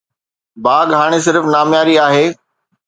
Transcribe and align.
باغ 0.67 0.87
هاڻي 0.99 1.19
صرف 1.27 1.43
نامياري 1.53 1.95
آهي. 2.07 2.27